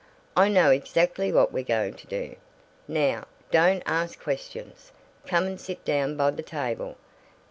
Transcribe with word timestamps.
"I 0.35 0.49
know 0.49 0.71
exactly 0.71 1.31
what 1.31 1.51
we're 1.53 1.61
going 1.63 1.93
to 1.93 2.07
do. 2.07 2.35
Now 2.87 3.27
don't 3.51 3.83
ask 3.85 4.19
questions! 4.19 4.91
Come 5.27 5.43
and 5.45 5.61
sit 5.61 5.85
down 5.85 6.17
by 6.17 6.31
the 6.31 6.41
table. 6.41 6.95